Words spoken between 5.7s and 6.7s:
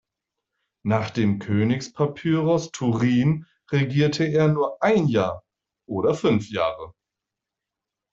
oder fünf